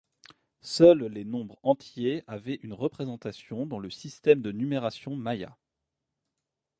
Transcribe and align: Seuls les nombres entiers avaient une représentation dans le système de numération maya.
Seuls 0.63 1.03
les 1.05 1.23
nombres 1.25 1.59
entiers 1.61 2.23
avaient 2.25 2.59
une 2.63 2.73
représentation 2.73 3.67
dans 3.67 3.77
le 3.77 3.91
système 3.91 4.41
de 4.41 4.51
numération 4.51 5.15
maya. 5.15 5.55